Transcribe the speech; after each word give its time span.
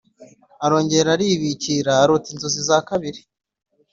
Arongera 0.65 1.09
aribikira 1.15 1.91
arota 2.03 2.27
inzozi 2.33 2.59
za 2.69 2.77
kabiri 2.87 3.21